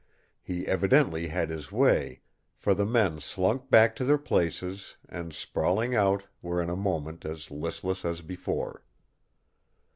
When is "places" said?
4.17-4.97